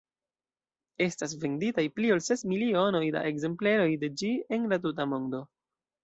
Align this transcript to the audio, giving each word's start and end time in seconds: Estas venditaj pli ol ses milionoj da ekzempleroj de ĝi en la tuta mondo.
Estas 1.05 1.33
venditaj 1.41 1.83
pli 1.97 2.09
ol 2.15 2.23
ses 2.27 2.41
milionoj 2.53 3.01
da 3.15 3.21
ekzempleroj 3.33 3.91
de 4.05 4.09
ĝi 4.23 4.31
en 4.57 4.65
la 4.73 4.81
tuta 4.87 5.07
mondo. 5.13 5.43